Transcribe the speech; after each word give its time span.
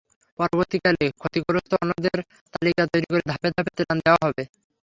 পরবর্তীকালে 0.39 1.05
ক্ষতিগ্রস্ত 1.19 1.71
অন্যদের 1.81 2.17
তালিকা 2.53 2.83
তৈরি 2.91 3.07
করে 3.11 3.23
ধাপে 3.29 3.47
ধাপে 3.55 3.71
ত্রাণ 3.77 3.97
দেওয়া 4.05 4.21
হবে। 4.25 4.43